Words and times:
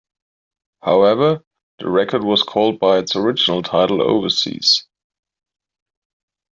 However, 0.81 1.45
the 1.77 1.87
record 1.87 2.23
was 2.23 2.41
called 2.41 2.79
by 2.79 2.97
its 2.97 3.15
original 3.15 3.61
title 3.61 4.01
overseas. 4.01 4.87